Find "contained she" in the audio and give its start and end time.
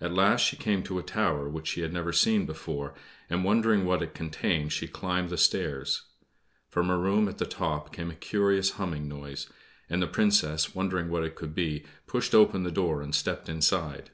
4.14-4.88